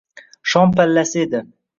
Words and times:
Shom 0.53 0.73
pallasi 0.79 1.21
edi. 1.25 1.43